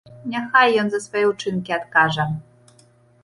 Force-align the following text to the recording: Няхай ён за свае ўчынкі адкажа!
Няхай 0.35 0.69
ён 0.83 0.87
за 0.93 0.99
свае 1.05 1.21
ўчынкі 1.31 1.75
адкажа! 1.77 2.25